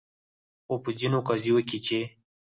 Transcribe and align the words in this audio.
خو 0.65 0.75
په 0.83 0.89
ځینو 0.99 1.19
قضیو 1.27 1.57
کې 1.69 1.77
چې 1.85 1.99